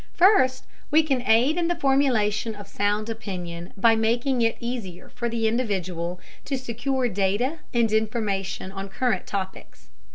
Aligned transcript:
First, 0.15 0.65
we 0.89 1.03
can 1.03 1.21
aid 1.29 1.57
in 1.59 1.67
the 1.67 1.75
formulation 1.75 2.55
of 2.55 2.67
sound 2.67 3.07
opinion 3.07 3.71
by 3.77 3.95
making 3.95 4.41
it 4.41 4.57
easier 4.59 5.09
for 5.09 5.29
the 5.29 5.47
individual 5.47 6.19
to 6.45 6.57
secure 6.57 7.07
data 7.07 7.59
and 7.71 7.91
information 7.91 8.71
on 8.71 8.89
current 8.89 9.27
topics. 9.27 9.89